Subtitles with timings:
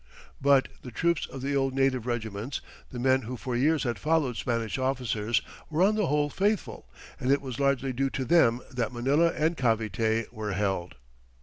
[0.41, 2.59] But the troops of the old native regiments
[2.91, 6.87] the men who for years had followed Spanish officers were on the whole faithful,
[7.19, 10.95] and it was largely due to them that Manila and Cavite were held.